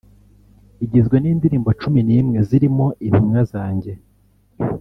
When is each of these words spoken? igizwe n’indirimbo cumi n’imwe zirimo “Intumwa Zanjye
igizwe 0.83 1.15
n’indirimbo 1.19 1.69
cumi 1.81 1.99
n’imwe 2.07 2.37
zirimo 2.47 2.85
“Intumwa 3.07 3.41
Zanjye 3.51 3.91